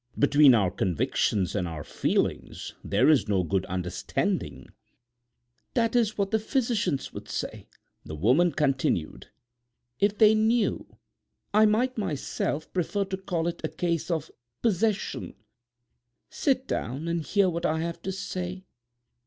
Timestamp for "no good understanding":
3.27-4.69